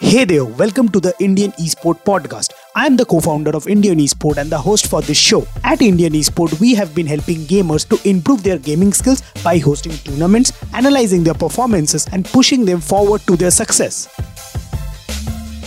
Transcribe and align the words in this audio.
Hey 0.00 0.24
there, 0.24 0.44
welcome 0.44 0.88
to 0.88 0.98
the 0.98 1.14
Indian 1.20 1.52
Esport 1.52 2.02
Podcast. 2.02 2.52
I 2.74 2.84
am 2.84 2.96
the 2.96 3.04
co 3.04 3.20
founder 3.20 3.52
of 3.54 3.68
Indian 3.68 3.98
Esport 3.98 4.38
and 4.38 4.50
the 4.50 4.58
host 4.58 4.88
for 4.88 5.00
this 5.00 5.16
show. 5.16 5.46
At 5.62 5.82
Indian 5.82 6.14
Esport, 6.14 6.58
we 6.58 6.74
have 6.74 6.96
been 6.96 7.06
helping 7.06 7.42
gamers 7.42 7.88
to 7.90 8.08
improve 8.08 8.42
their 8.42 8.58
gaming 8.58 8.92
skills 8.92 9.22
by 9.44 9.58
hosting 9.58 9.92
tournaments, 9.92 10.52
analyzing 10.74 11.22
their 11.22 11.34
performances, 11.34 12.08
and 12.10 12.24
pushing 12.24 12.64
them 12.64 12.80
forward 12.80 13.20
to 13.28 13.36
their 13.36 13.52
success. 13.52 14.08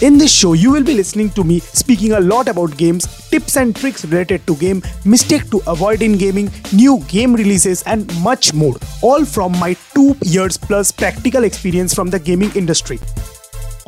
In 0.01 0.17
this 0.17 0.33
show, 0.33 0.51
you 0.51 0.71
will 0.73 0.83
be 0.83 0.93
listening 0.93 1.29
to 1.29 1.45
me 1.45 1.59
speaking 1.61 2.11
a 2.11 2.19
lot 2.19 2.49
about 2.49 2.75
games, 2.75 3.07
tips 3.29 3.55
and 3.55 3.73
tricks 3.73 4.03
related 4.03 4.45
to 4.47 4.57
game, 4.57 4.83
mistake 5.05 5.49
to 5.51 5.61
avoid 5.67 6.01
in 6.01 6.17
gaming, 6.17 6.51
new 6.73 7.01
game 7.07 7.33
releases, 7.33 7.81
and 7.83 8.13
much 8.21 8.53
more. 8.53 8.75
All 9.01 9.23
from 9.23 9.57
my 9.57 9.77
two 9.95 10.17
years 10.25 10.57
plus 10.57 10.91
practical 10.91 11.45
experience 11.45 11.93
from 11.93 12.09
the 12.09 12.19
gaming 12.19 12.51
industry. 12.55 12.99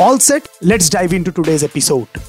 All 0.02 0.18
set 0.20 0.48
let's 0.64 0.92
dive 0.94 1.14
into 1.14 1.32
today's 1.32 1.64
episode 1.64 2.20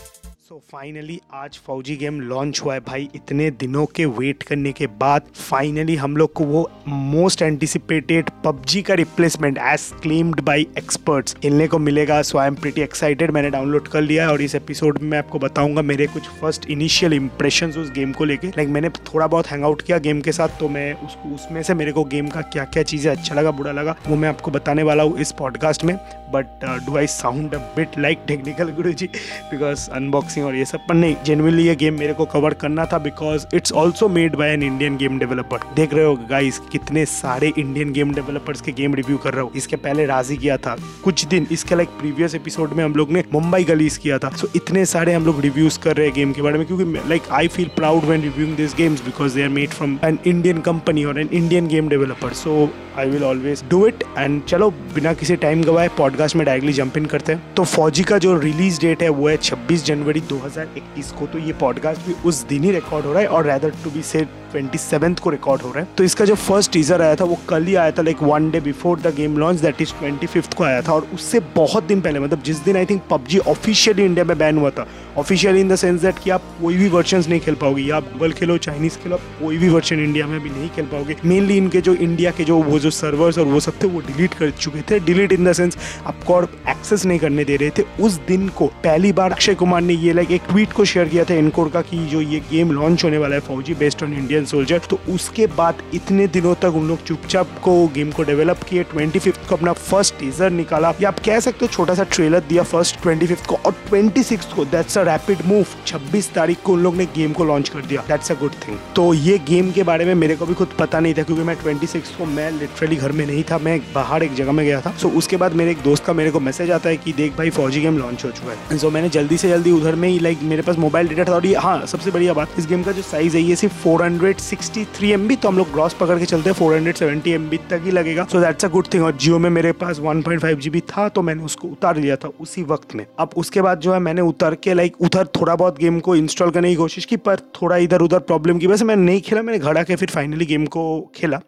so 0.51 0.61
finally 0.73 1.19
आज 1.35 1.59
Fauji 1.67 1.95
game 1.97 2.19
launch 2.21 2.61
हुआ 2.65 2.75
है 2.75 2.81
भाई। 2.81 3.09
इतने 3.15 3.51
दिनों 3.51 3.85
के 3.87 4.05
wait 4.07 4.43
करने 4.43 4.71
के 4.73 4.87
बाद 5.01 5.27
फाइनली 5.35 5.95
हम 5.97 6.17
लोग 6.17 6.33
को 6.33 6.45
वो 6.45 6.63
मोस्ट 6.89 7.43
एंटिसिपेटेड 7.43 8.31
पबजी 8.45 8.83
का 8.83 8.95
replacement 8.95 9.59
as 9.59 9.83
claimed 10.03 10.41
by 10.41 10.61
experts 10.79 11.35
खेलने 11.35 11.67
को 11.67 11.79
मिलेगा। 11.79 12.21
So 12.23 12.39
I 12.39 12.47
am 12.47 12.55
pretty 12.55 12.81
excited 12.81 13.31
मैंने 13.31 13.51
डाउनलोड 13.51 13.89
कर 13.89 14.03
लिया 14.03 14.25
है 14.25 14.33
और 14.33 14.43
इस 14.43 14.55
एपिसोड 14.55 14.99
में 14.99 15.09
मैं 15.11 15.19
आपको 15.19 15.39
बताऊँगा 15.39 15.83
मेरे 15.83 16.07
कुछ 16.07 16.29
फ़र्स्ट 16.41 16.69
इनिशियल 16.71 17.13
इंप्रेशन 17.13 17.71
उस 17.73 17.91
गेम 17.91 18.13
को 18.13 18.25
लेकर 18.25 18.49
लाइक 18.49 18.69
मैंने 18.69 18.89
थोड़ा 19.13 19.27
बहुत 19.27 19.51
हैंग 19.51 19.65
आउट 19.65 19.83
किया 19.83 19.99
गेम 19.99 20.21
के 20.21 20.33
साथ 20.33 20.59
तो 20.61 20.69
मैं 20.69 20.93
उसको, 20.95 21.35
उसमें 21.35 21.63
से 21.63 21.75
मेरे 21.75 21.93
को 21.93 22.05
गेम 22.07 22.29
का 22.29 22.41
क्या 22.43 22.65
क्या 22.65 22.83
चीज़ें 22.85 23.11
अच्छा 23.13 23.35
लगा, 23.35 23.51
बुरा 23.53 23.73
लगा, 23.73 23.97
वो 24.09 24.17
मैं 24.17 24.29
आपको 24.29 24.51
बताने 24.51 24.83
वाला 24.83 25.03
हूँ 25.03 25.19
इस 25.19 25.33
पॉडकास्ट 25.39 25.85
में। 25.85 25.97
But 26.35 26.65
do 26.87 26.97
I 26.97 27.07
sound 27.07 27.55
a 27.55 27.59
bit 27.77 27.99
like 27.99 28.19
technical 28.27 28.69
guru 28.73 28.93
ji 28.93 29.07
because 29.51 29.89
unboxing 29.93 30.40
और 30.43 30.57
ये 30.57 30.65
सब 30.65 30.87
पर 30.89 30.95
नहीं 30.95 31.17
जेनवनली 31.25 31.67
ये 31.67 31.75
गेम 31.75 31.99
मेरे 31.99 32.13
को 32.13 32.25
कवर 32.25 32.55
करना 32.55 32.85
था 32.85 32.99
because 32.99 33.47
it's 33.55 33.73
also 33.73 34.09
made 34.09 34.37
by 34.37 34.51
an 34.51 34.63
Indian 34.63 34.97
game 34.97 35.19
developer 35.19 35.59
देख 35.77 35.95
रहे 35.95 36.05
हो 36.05 36.15
गाइस 36.31 36.59
कितने 36.73 37.05
सारे 37.05 37.53
इंडियन 37.59 37.93
गेम 37.93 38.15
डेवलपर्स 38.15 38.61
के 38.61 38.73
गेम 38.73 38.95
रिव्यू 38.95 39.17
कर 39.17 39.35
रहा 39.35 39.43
हूँ। 39.43 39.53
इसके 39.57 39.77
पहले 39.77 40.07
राज़ी 40.07 40.37
किया 40.37 40.57
था 40.57 40.77
कुछ 41.05 41.25
दिन 41.27 41.47
इसके 41.53 41.75
लाइक 41.75 41.89
प्रीवियस 41.89 42.35
एपिसोड 42.35 42.73
में 42.73 42.85
हम 42.85 42.95
लोग 42.95 43.13
ने 43.13 43.25
मुंबई 43.33 43.65
गलीज 43.65 43.97
किया 43.97 44.19
था। 44.19 44.29
सो 44.29 44.47
so, 44.47 44.57
इतने 44.57 44.85
सारे 44.85 45.13
हम 45.13 45.27
लोग 45.27 45.41
रिव्यूज़ 45.41 45.79
कर 45.79 45.97
रहे 45.97 46.07
हैं 46.07 46.15
गेम 46.15 46.33
के 46.33 46.43
बारे 46.43 46.59
में 46.59 46.67
क्योंकि 46.67 47.09
like 47.09 47.23
I 47.31 47.49
feel 47.49 47.69
proud 47.77 48.05
when 48.05 48.23
reviewing 48.23 48.57
this 48.57 48.75
games 48.77 49.05
because 49.05 49.35
they 49.35 49.43
are 49.43 49.49
made 49.49 49.69
from 49.69 49.99
an 50.05 50.19
Indian 50.27 50.61
company 50.61 51.05
और 51.05 51.21
an 51.21 51.29
Indian 51.33 51.67
game 51.67 51.89
developer 51.89 52.33
so 52.33 52.69
I 52.99 53.11
will 53.11 53.25
always 53.25 53.63
do 53.71 53.87
it 53.87 54.05
and 54.19 54.43
चलो 54.43 54.71
बिना 54.71 55.13
किसी 55.13 55.37
टाइम 55.37 55.63
गवाए 55.63 55.89
पॉडकास्ट 55.89 56.37
में 56.37 56.47
डायरेक्टली 56.47 56.73
जंप 56.73 56.97
इन 56.97 57.07
करते 57.07 57.33
हैं। 57.33 57.55
तो 57.55 57.65
फौजी 57.65 58.03
का 58.03 58.19
जो 58.19 58.39
रिलीज़ 58.39 58.81
डेट 58.81 59.03
है 59.03 59.09
वो 59.09 59.29
है 59.29 59.39
26 59.39 59.85
जनवरी 59.85 60.21
2021 60.31 61.11
को 61.19 61.27
तो 61.27 61.39
ये 61.39 61.53
पॉडकास्ट 61.61 62.07
भी 62.07 62.15
उस 62.25 62.43
दिन 62.49 62.65
ही 62.65 62.71
रिकॉर्ड 62.73 63.07
हो 63.07 63.13
रहा 63.13 63.23
है 63.23 63.29
और 63.29 63.47
rather 63.47 63.75
to 63.85 63.91
be 63.91 64.03
said 64.03 64.40
twenty 64.53 65.15
को 65.23 65.31
रिकॉर्ड 65.31 65.63
हो 65.63 65.71
रहा 65.71 65.81
है। 65.81 65.89
तो 65.99 66.05
इसका 66.05 66.25
जो 66.25 66.35
फ़र्स्ट 66.35 66.73
टीजर 66.73 67.03
आया 67.03 67.15
था, 67.15 67.25
वो 67.25 67.39
कल 67.49 67.65
ही 67.65 67.75
आया 67.75 67.91
था 67.91 68.03
like 68.03 68.23
one 68.23 68.51
day 68.51 68.61
before 68.61 69.01
the 69.01 69.15
game 69.17 69.39
launch 69.39 69.61
that 69.61 69.83
is 69.83 69.93
twenty 69.99 70.27
को 70.57 70.65
आया 70.65 70.81
था। 70.83 70.93
और 70.93 71.07
उससे 71.15 71.41
बहुत 71.55 71.85
दिन 71.85 72.01
पहले 72.01 72.21
मतलब 72.21 72.43
जिस 72.43 72.65
दिन 72.65 72.77
I 72.77 72.87
think 72.87 73.03
PUBG 73.11 73.39
officially 73.39 74.05
India 74.05 74.25
में 74.25 74.37
बैन 74.39 74.59
हुआ 74.59 74.71
था 74.71 74.87
officially 75.19 75.61
in 75.61 75.69
the 75.69 75.77
sense 75.77 76.01
that 76.01 76.19
कि 76.19 76.31
आप 76.31 76.43
कोई 76.61 76.77
भी 76.77 76.89
वर्जन 76.89 77.23
नहीं 77.29 77.41
खेल 77.41 77.55
पाओगे। 77.55 77.83
या 77.83 77.97
आप 77.97 78.05
गूगल 78.13 78.33
खेलो 78.33 78.57
चाइनीज़ 78.59 78.99
खेलो, 78.99 79.17
आप 79.17 79.23
कोई 79.41 79.57
भी 79.59 79.69
वर्जन 79.69 80.01
इंडिया 80.01 80.27
में 80.27 80.41
भी 80.41 80.51
नहीं 80.51 80.69
खेल 80.69 80.85
पाओगे। 80.85 81.17
मेनली 81.25 81.57
इनके 81.57 81.81
जो 81.81 81.95
इंडिया 81.95 82.31
के 82.31 82.45
जो, 82.45 82.57
वो 82.57 82.79
जो 82.79 82.91
सर्वर्स 82.91 83.39
और 83.39 83.45
वो 83.45 83.61
सब 83.61 83.83
थे, 83.83 83.87
वो 83.87 84.01
डिलीट 84.01 84.35
कर 84.35 84.51
चुके 84.51 84.81
थे। 84.81 84.99
डिलीट 85.01 85.33
इन 85.33 85.45
द 85.45 85.53
सेंस 85.53 85.77
आपको 86.07 86.35
और 86.35 86.49
एक्सेस 86.69 87.05
नहीं 87.07 87.19
करने 87.19 87.45
दे 87.45 87.57
रहे 87.57 87.71
थे। 87.71 87.85
उस 88.01 88.21
दिन 88.29 88.49
को 88.49 88.67
पहली 88.85 89.13
बार 89.13 89.33
अक्षय 89.33 89.55
कुमार 89.55 89.83
ने 89.83 89.95
ये 89.95 90.13
लाइक 90.13 90.31
एक 90.31 90.43
ट्वीट 90.49 90.73
को 90.73 90.85
शेयर 90.85 91.09
किया 91.09 91.25
था 91.25 91.35
इनकोर 91.35 91.69
का 91.69 91.83
कि 91.83 92.07
जो 92.07 92.21
ये 92.21 92.41
गेम 92.51 92.73
लॉन्च 92.73 93.05
होने 93.05 93.19
वाला 93.19 93.35
है 93.35 93.41
Fauji 93.41 93.75
based 93.75 94.03
on 94.03 94.13
Indian 94.41 94.47
soldier 94.47 94.87
तो 94.91 94.99
उसके 95.13 95.47
बाद 95.57 95.83
इतने 95.95 96.27
दिनों 96.29 96.55
तक 96.63 96.75
उन 96.77 96.89
लोग 96.89 97.03
चुपचाप 97.05 97.59
को 97.63 97.73
गेम 97.95 98.11
को 98.11 98.23
डेवलप 98.23 98.63
किए 98.69 98.83
ट्वेंटी 98.91 99.19
फिफ्थ 99.19 99.49
को 99.49 99.57
अपना 99.57 99.73
फ़र्स्ट 99.73 100.15
टीजर 100.19 100.51
निकाला। 100.53 100.93
या 101.01 101.09
आप 101.09 101.19
कह 101.27 101.41
सकते 101.41 101.67
हो 101.67 101.73
छोटा 101.73 101.95
सा 101.95 102.05
ट्रेलर 102.13 102.41
दिया 102.49 102.63
फ़र्स्ट 102.65 103.01
ट्वेंटी 103.03 103.27
को 103.27 103.57
और 103.57 103.73
ट्वेंटी 103.89 104.23
सिक्स 104.23 104.53
को। 104.53 104.65
दैट्स 104.67 104.99
अ 104.99 105.03
रैपिड 105.05 105.45
मूव 105.47 105.67
छब्बीस 105.87 106.33
तारीख 106.35 106.63
को 106.65 106.73
उन 106.73 106.83
लोग 106.83 106.97
ने 106.97 107.07
गेम 107.17 107.33
को 107.33 107.45
लॉन्च 107.45 107.69
कर 107.69 107.81
दिया। 107.83 108.05
दैट्स 108.09 108.33
अ 108.33 108.35
गुड 108.41 108.53
थिंग 108.67 108.79
तो 108.97 109.13
ये 109.15 109.39
गेम 109.49 109.71
के 109.73 109.83
बारे 109.83 110.05
में 110.05 110.15
मेरे 110.15 110.37
को 110.37 110.47
भी 110.47 110.55
खुद 110.55 110.69
पता 110.79 111.01
नहीं 111.01 111.15
था, 111.15 111.23
क्योंकि 111.23 111.43
मैं 111.43 111.57
ट्वेंटी 111.57 111.87
को 111.87 112.25
मैं 112.27 112.51
लिटरली 112.53 112.97
घर 112.97 113.13
में 113.13 113.27
नहीं 113.27 113.43
था, 113.51 113.59
मैं 113.59 113.79
बाहर 113.95 114.23
एक 114.23 114.35
जगह 114.35 114.53
में 114.53 114.65
गया 114.67 114.81
था। 114.81 114.93
सो 115.01 115.09
उसके 115.19 115.37
बाद 115.37 115.55
मेरे 115.55 115.71
एक 115.71 115.83
दोस्त 115.85 116.05
का 116.05 116.13
मेरे 116.13 116.31
को 116.31 116.41
मैसेज 116.41 116.71
आता 116.71 116.89
है 116.89 116.97
कि 116.97 117.13
देख 117.13 117.37
भाई, 117.39 117.51
फौजी 117.51 117.81
गेम 117.81 117.99
लॉन्च 117.99 118.25
हो 118.25 118.31
चुका 118.31 118.53
है। 118.53 118.79
सो 118.79 118.91
मैंने 118.91 119.09
जल्दी 119.11 119.37
से 119.37 119.49
जल्दी 119.49 119.71
उधर 119.73 119.95
में 119.95 120.09
ही 120.09 120.19
लाइक 120.19 120.43
मेरे 120.45 120.63
पास 120.63 120.79
मोबाइल 120.79 121.09
डेटा 121.09 121.25
था 121.25 121.35
और 121.35 121.47
ये 121.47 121.55
हाँ 121.57 121.87
सबसे 121.87 122.11
बढ़िया 122.11 122.35
बात, 122.35 122.59
इस 122.59 122.67
गेम 122.67 122.83
का 122.83 122.93
जो 122.93 123.03
साइज़ 123.03 123.37
है, 123.37 123.43
ये 123.43 123.57
सिर्फ़ 123.57 123.75
फोर 123.83 124.03
सिक्सटी 124.39 124.85
थ्री 124.95 125.11
एम 125.11 125.29
तो 125.35 125.49
हम 125.49 125.57
लोग 125.57 125.71
ग्रॉस 125.73 125.95
पकड़ 125.95 126.19
के 126.19 126.25
चलते 126.25 126.51
हैं 126.51 126.55
फोर 126.57 126.75
हंड्रेड 126.75 126.97
सेवेंटी 126.97 127.31
एम 127.31 127.49
तक 127.71 127.83
ही 127.85 127.91
लगेगा। 127.91 128.25
So 128.25 128.41
that's 128.41 128.65
a 128.65 128.69
good 128.69 128.87
thing 128.95 129.05
और 129.05 129.17
जियो 129.17 129.39
में 129.39 129.49
मेरे 129.51 129.73
पास 129.75 129.99
वन 129.99 130.23
पॉइंट 130.23 130.43
फाइव 130.43 130.59
जीबी 130.59 130.81
था 130.89 131.09
तो 131.09 131.23
मैंने 131.23 131.43
उसको 131.45 131.69
उतार 131.69 131.97
लिया 131.97 132.17
था 132.17 132.29
उसी 132.41 132.63
वक्त 132.65 132.95
में। 132.95 133.05
अब 133.19 133.31
उसके 133.37 133.63
बाद 133.63 133.81
जो 133.81 133.93
है, 133.93 133.99
मैंने 134.01 134.23
उतर 134.23 134.55
के 134.55 134.75
लाइक 134.75 135.01
उधर 135.01 135.27
थोड़ा 135.41 135.55
बहुत 135.55 135.79
गेम 135.79 136.01
को 136.01 136.17
इंस्टॉल 136.17 136.51
करने 136.51 136.71
की 136.71 136.77
कोशिश 136.77 137.05
की, 137.05 137.17
पर 137.19 137.41
थोड़ा 137.57 137.77
इधर 137.79 138.01
उधर 138.01 138.19
प्रॉब्लम 138.21 138.59
की 138.59 138.67
वजह 138.67 138.77
से 138.77 138.85
मैंने 138.85 139.03
नहीं 139.03 139.21
खेला, 139.21 139.43
मैंने 139.43 139.59
घड़ा 139.59 139.83
के 139.83 139.97
फिर 139.97 140.11
फाइनली 140.11 140.47
गेम 140.47 140.67
को 140.67 140.85
खेला। 141.15 141.41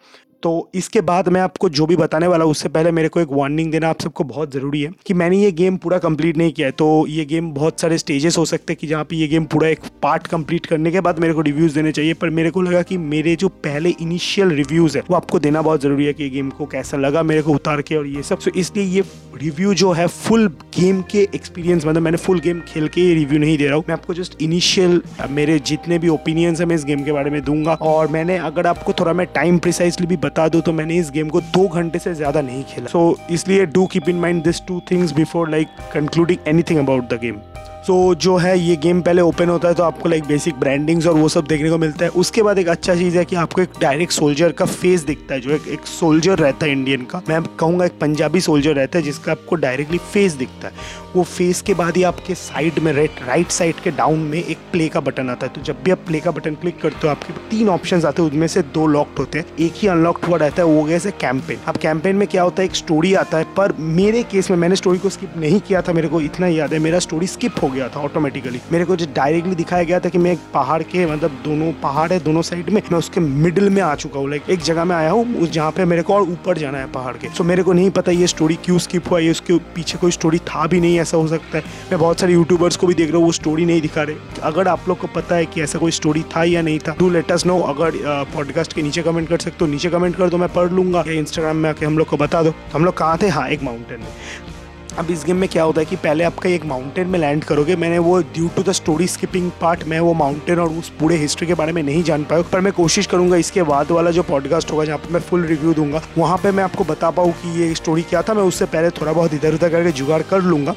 तो 0.42 0.70
इसके 0.74 1.00
बाद 1.00 1.28
मैं 1.28 1.40
आपको 1.40 1.68
जो 1.68 1.86
भी 1.86 1.96
बताने 1.96 2.26
वाला 2.26 2.44
हूँ, 2.44 2.50
उससे 2.50 2.68
पहले 2.68 2.90
मेरे 2.92 3.08
को 3.08 3.20
एक 3.20 3.28
वार्निंग 3.32 3.70
देना 3.72 3.88
आप 3.88 4.00
सबको 4.00 4.24
बहुत 4.24 4.52
ज़रूरी 4.52 4.80
है 4.82 4.90
कि 5.06 5.14
मैंने 5.14 5.38
ये 5.38 5.50
गेम 5.52 5.76
पूरा 5.76 5.98
कंप्लीट 5.98 6.36
नहीं 6.36 6.52
किया 6.52 6.66
है। 6.68 6.72
तो 6.72 7.06
ये 7.08 7.24
गेम 7.24 7.50
बहुत 7.52 7.80
सारे 7.80 7.98
स्टेजेस 7.98 8.38
हो 8.38 8.44
सकते 8.44 8.72
हैं 8.72 8.78
कि 8.80 8.86
जहाँ 8.86 9.04
पे 9.04 9.16
ये 9.16 9.28
गेम 9.28 9.44
पूरा 9.44 9.68
एक 9.68 9.80
पार्ट 10.02 10.26
कंप्लीट 10.26 10.66
करने 10.66 10.90
के 10.90 11.00
बाद 11.00 11.18
मेरे 11.18 11.34
को 11.34 11.40
रिव्यूज़ 11.40 11.74
देने 11.74 11.92
चाहिए। 11.92 12.14
पर 12.14 12.30
मेरे 12.30 12.50
को 12.50 12.62
लगा 12.62 12.82
कि 12.82 12.98
मेरे 12.98 13.36
जो 13.36 13.48
पहले 13.48 13.90
इनिशियल 14.00 14.50
रिव्यूज़ 14.52 14.98
है, 14.98 15.02
वो 15.10 15.16
आपको 15.16 15.38
देना 15.38 15.62
बहुत 15.62 15.82
ज़रूरी 15.82 16.04
है 16.04 16.12
कि 16.12 16.28
गेम 16.30 16.50
को 16.50 16.66
कैसा 16.66 16.96
लगा 16.96 17.22
मेरे 17.22 17.42
को 17.42 17.52
उतार 17.52 17.82
के 17.82 17.96
और 17.96 18.06
ये 18.06 18.22
सब। 18.22 18.38
तो 18.44 18.50
इसलिए 18.50 18.84
ये 18.86 19.04
रिव्यू 19.34 19.74
जो 19.74 19.92
है 19.92 20.06
फुल 20.06 20.46
गेम 20.78 21.00
के 21.02 21.22
एक्सपीरियंस 21.34 21.86
मतलब 21.86 22.02
मैंने 22.02 22.16
फुल 22.18 22.40
गेम 22.40 22.60
खेल 22.68 22.88
के 22.88 23.00
ये 23.00 23.14
रिव्यू 23.14 23.38
नहीं 23.38 23.56
दे 23.58 23.66
रहा 23.66 23.74
हूँ। 23.74 23.84
मैं 23.88 23.94
आपको 23.94 24.14
जस्ट 24.14 24.42
इनिशियल 24.42 25.00
मेरे 25.30 25.58
जितने 25.60 25.98
भी 25.98 26.08
ओपिनियंस 26.08 26.60
है, 26.60 26.66
मैं 26.66 26.76
इस 26.76 26.84
गेम 26.84 27.04
के 27.04 27.12
बारे 27.12 27.30
में 27.30 27.40
दूँगा। 27.44 27.74
और 27.74 28.08
मैंने, 28.08 28.36
अगर 28.40 28.66
आपको 28.66 28.92
थोड़ा 28.92 29.12
मैं 29.12 29.26
टाइम 29.34 29.58
प्रिसाइसली 29.58 30.06
भी 30.06 30.16
बता 30.32 30.48
दूँ 30.48 30.60
तो 30.62 30.72
मैंने 30.72 30.96
इस 30.96 31.10
गेम 31.10 31.28
को 31.28 31.40
दो 31.54 31.66
घंटे 31.68 31.98
से 31.98 32.14
ज़्यादा 32.14 32.40
नहीं 32.40 32.62
खेला। 32.64 32.88
सो 32.88 33.00
so, 33.10 33.30
इसलिए 33.30 33.66
do 33.68 33.86
keep 33.86 34.08
in 34.08 34.16
mind 34.16 34.42
this 34.44 34.64
two 34.66 34.80
things 34.90 35.12
before 35.12 35.50
like 35.50 35.68
concluding 35.92 36.48
anything 36.48 36.78
about 36.78 37.08
the 37.08 37.18
game 37.22 37.40
so 37.86 37.94
so, 38.12 38.18
जो 38.20 38.36
है 38.36 38.58
ये 38.58 38.74
गेम 38.76 39.00
पहले 39.02 39.22
ओपन 39.22 39.48
होता 39.48 39.68
है 39.68 39.74
तो 39.74 39.82
आपको 39.82 40.08
लाइक 40.08 40.24
बेसिक 40.24 40.54
ब्रांडिंग्स 40.54 41.06
और 41.06 41.14
वो 41.14 41.28
सब 41.28 41.44
देखने 41.44 41.70
को 41.70 41.78
मिलता 41.78 42.04
है। 42.04 42.10
उसके 42.10 42.42
बाद 42.42 42.58
एक 42.58 42.68
अच्छा 42.68 42.94
चीज़ 42.94 43.16
है 43.18 43.24
कि 43.24 43.36
आपको 43.36 43.62
एक 43.62 43.70
डायरेक्ट 43.80 44.12
सोल्जर 44.12 44.52
का 44.52 44.64
फेस 44.64 45.00
दिखता 45.00 45.34
है 45.34 45.40
जो 45.40 45.50
एक, 45.50 45.66
एक 45.68 45.86
सोल्जर 45.86 46.38
रहता 46.38 46.66
है 46.66 46.72
इंडियन 46.72 47.04
का। 47.04 47.22
मैं 47.28 47.42
कहूँगा 47.42 47.84
एक 47.84 47.98
पंजाबी 48.00 48.40
सोल्जर 48.40 48.74
रहता 48.74 48.98
है 48.98 49.04
जिसका 49.04 49.32
आपको 49.32 49.56
डायरेक्टली 49.56 49.98
फेस 50.12 50.32
दिखता 50.32 50.68
है। 50.68 51.00
वो 51.16 51.22
फेस 51.22 51.60
के 51.62 51.74
बाद 51.74 51.96
ही 51.96 52.02
आपके 52.02 52.34
साइड 52.34 52.78
में 52.78 52.92
राइट 52.92 53.18
राइट 53.26 53.48
साइड 53.48 53.74
के 53.74 53.90
डाउन 53.90 54.18
में 54.18 54.38
एक 54.38 54.58
प्ले 54.72 54.88
का 54.88 55.00
बटन 55.00 55.30
आता 55.30 55.46
है। 55.46 55.52
तो 55.52 55.60
जब 55.60 55.82
भी 55.84 55.90
आप 55.90 55.98
प्ले 56.06 56.20
का 56.20 56.30
बटन 56.30 56.54
क्लिक 56.54 56.80
करते 56.80 57.06
हो 57.06 57.08
आपके 57.08 57.32
तीन 57.50 57.68
ऑप्शन 57.68 58.06
आते 58.06 58.22
हैं 58.22 58.30
उनमें 58.30 58.46
से 58.46 58.62
दो 58.74 58.86
लॉक्ड 58.86 59.18
होते 59.18 59.38
हैं। 59.38 59.46
एक 59.60 59.72
ही 59.76 59.88
अनलॉक्ड 59.88 60.24
हुआ 60.24 60.38
रहता 60.38 60.62
है 60.62 60.68
वो 60.68 60.82
गया 60.82 60.98
कैंपेन 61.10 61.58
अब 61.66 61.76
कैंपेन 61.76 62.16
में 62.16 62.26
क्या 62.28 62.42
होता 62.42 62.62
है 62.62 62.68
एक 62.68 62.74
स्टोरी 62.74 63.14
आता 63.14 63.38
है 63.38 63.46
पर 63.56 63.72
मेरे 63.78 64.22
केस 64.22 64.50
में 64.50 64.58
मैंने 64.58 64.76
स्टोरी 64.76 64.98
को 64.98 65.08
स्किप 65.08 65.36
नहीं 65.36 65.60
किया 65.60 65.82
था 65.82 65.92
मेरे 65.92 66.08
को 66.08 66.20
इतना 66.20 66.46
याद 66.46 66.72
है 66.72 66.78
मेरा 66.78 66.98
स्टोरी 66.98 67.26
स्किप 67.26 67.62
हो 67.62 67.68
गया 67.72 67.88
था 67.88 68.00
ऑटोमेटिकली 68.02 68.60
मेरे 68.72 68.84
को 68.84 68.96
जो 68.96 69.06
डायरेक्टली 69.16 69.54
दिखाया 69.54 69.84
गया 69.84 70.00
था 70.00 70.08
कि 70.08 70.18
मैं 70.18 70.32
एक 70.32 70.38
पहाड़ 70.54 70.82
के 70.84 71.06
मतलब 71.06 71.40
दोनों 71.44 71.72
पहाड़ 71.82 72.12
है, 72.12 72.18
दोनों 72.20 72.42
साइड 72.42 72.70
में, 72.70 72.80
मैं 72.92 72.98
उसके 72.98 73.20
मिडिल 73.20 73.68
में 73.70 73.80
आ 73.82 73.94
चुका 73.94 74.18
हूँ। 74.20 74.28
लाइक 74.30 74.50
एक 74.50 74.60
जगह 74.62 74.84
में 74.84 74.94
आया 74.96 75.10
हूँ, 75.10 75.36
उस 75.36 75.50
जहाँ 75.50 75.70
पे 75.72 75.84
मेरे 75.84 76.02
को 76.02 76.14
और 76.14 76.22
ऊपर 76.22 76.58
जाना 76.58 76.78
है 76.78 76.90
पहाड़ 76.92 77.16
के। 77.16 77.28
सो 77.28 77.44
मेरे 77.44 77.62
को 77.62 77.72
नहीं 77.72 77.90
पता 77.90 78.12
ये 78.12 78.26
स्टोरी 78.26 78.54
क्यों 78.64 78.78
स्किप 78.78 79.10
हुआ, 79.10 79.18
ये 79.18 79.30
उसके 79.30 79.58
पीछे 79.74 79.98
कोई 79.98 80.10
स्टोरी 80.10 80.38
था 80.48 80.66
भी 80.66 80.80
नहीं, 80.80 80.98
ऐसा 81.00 81.16
हो 81.16 81.28
सकता 81.28 81.58
है। 81.58 81.64
मैं 81.90 81.98
बहुत 82.00 82.20
सारे 82.20 82.32
यूट्यूबर्स 82.32 82.76
को 82.76 82.86
भी 82.86 82.94
देख 82.94 83.08
रहा 83.08 83.16
हूँ, 83.16 83.26
वो 83.26 83.32
स्टोरी 83.32 83.64
नहीं 83.64 83.80
दिखा 83.80 84.02
रहे। 84.02 84.40
अगर 84.42 84.68
आप 84.68 84.88
लोग 84.88 84.98
को 84.98 85.06
पता 85.14 85.36
है 85.36 85.46
कि 85.46 85.62
ऐसा 85.62 85.78
कोई 85.78 85.90
स्टोरी 85.92 86.22
था 86.36 86.44
या 86.44 86.62
नहीं 86.62 86.78
था 86.78 86.94
टू 86.98 87.10
लेटस 87.10 87.46
नो 87.46 87.58
अगर 87.72 88.00
पॉडकास्ट 88.34 88.72
के 88.72 88.82
नीचे 88.82 89.02
कमेंट 89.02 89.28
कर 89.28 89.38
सकते 89.38 89.64
हो। 89.64 89.70
नीचे 89.70 89.90
कमेंट 89.90 90.16
कर 90.16 90.28
दो, 90.28 90.38
मैं 90.38 90.52
पढ़ 90.52 90.70
लूँगा। 90.70 91.04
इंस्टाग्राम 91.08 91.56
में 91.56 91.70
आके 91.70 91.86
हम 91.86 91.98
लोग 91.98 92.08
को 92.08 92.16
बता 92.16 92.42
दो। 92.42 92.54
हम 92.72 92.84
लोग 92.84 92.96
कहाँ 92.96 93.18
थे? 93.22 93.28
हाँ 93.28 93.48
एक 93.48 93.62
माउंटेन 93.62 94.00
में। 94.00 94.51
अब 94.98 95.10
इस 95.10 95.24
गेम 95.24 95.36
में 95.36 95.48
क्या 95.48 95.62
होता 95.62 95.80
है 95.80 95.84
कि 95.86 95.96
पहले 95.96 96.24
आपका 96.24 96.48
एक 96.48 96.64
माउंटेन 96.66 97.08
में 97.08 97.18
लैंड 97.18 97.44
करोगे, 97.44 97.76
मैंने 97.76 97.98
वो 97.98 98.18
due 98.34 98.48
to 98.56 98.62
the 98.62 98.72
story 98.72 99.06
skipping 99.06 99.50
part 99.60 99.84
मैं 99.88 100.00
वो 100.00 100.12
माउंटेन 100.14 100.58
और 100.58 100.70
उस 100.70 100.88
पूरे 101.00 101.16
हिस्ट्री 101.16 101.46
के 101.46 101.54
बारे 101.54 101.72
में 101.72 101.82
नहीं 101.82 102.02
जान 102.02 102.24
पाया 102.24 102.42
पर 102.52 102.60
मैं 102.60 102.72
कोशिश 102.72 103.06
करूँगा 103.06 103.36
इसके 103.36 103.62
बाद 103.62 103.90
वाला 103.90 104.10
जो 104.10 104.22
पॉडकास्ट 104.22 104.70
होगा, 104.72 104.84
जहाँ 104.84 104.98
पर 104.98 105.12
मैं 105.12 105.20
फुल 105.20 105.44
रिव्यू 105.46 105.74
दूँगा, 105.74 106.02
वहाँ 106.18 106.38
पर 106.38 106.52
मैं 106.52 106.64
आपको 106.64 106.84
बता 106.84 107.10
पाऊँ 107.10 107.32
कि 107.32 107.60
ये 107.60 107.74
स्टोरी 107.74 108.02
क्या 108.02 108.22
था। 108.22 108.34
मैं 108.34 108.42
उससे 108.42 108.64
पहले 108.66 108.90
थोड़ा 108.90 109.12
बहुत 109.12 109.34
इधर 109.34 109.54
उधर 109.54 109.70
करके 109.70 109.92
जुगाड़ 109.92 110.22
कर 110.22 110.42
लूँगा। 110.42 110.74